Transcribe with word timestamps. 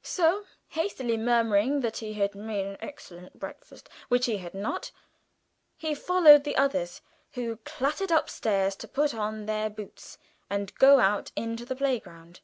So, 0.00 0.46
hastily 0.68 1.18
murmuring 1.18 1.80
that 1.80 1.98
he 1.98 2.14
had 2.14 2.34
"made 2.34 2.64
an 2.64 2.78
excellent 2.80 3.38
breakfast" 3.38 3.90
which 4.08 4.24
he 4.24 4.38
had 4.38 4.54
not 4.54 4.90
he 5.76 5.94
followed 5.94 6.44
the 6.44 6.56
others, 6.56 7.02
who 7.32 7.58
clattered 7.66 8.10
upstairs 8.10 8.76
to 8.76 8.88
put 8.88 9.12
on 9.14 9.44
their 9.44 9.68
boots 9.68 10.16
and 10.48 10.74
go 10.76 11.00
out 11.00 11.32
into 11.36 11.66
the 11.66 11.76
playground. 11.76 12.40